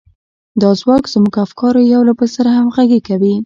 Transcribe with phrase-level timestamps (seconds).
[0.61, 3.35] دا ځواک زموږ افکار يو له بل سره همغږي کوي.